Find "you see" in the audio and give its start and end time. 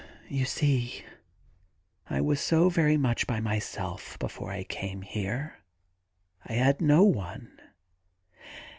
0.39-1.05